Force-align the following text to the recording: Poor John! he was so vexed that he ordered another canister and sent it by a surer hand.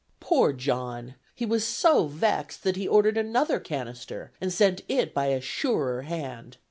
Poor 0.19 0.51
John! 0.51 1.13
he 1.35 1.45
was 1.45 1.63
so 1.63 2.07
vexed 2.07 2.63
that 2.63 2.75
he 2.75 2.87
ordered 2.87 3.19
another 3.19 3.59
canister 3.59 4.31
and 4.41 4.51
sent 4.51 4.81
it 4.89 5.13
by 5.13 5.27
a 5.27 5.39
surer 5.39 6.01
hand. 6.01 6.57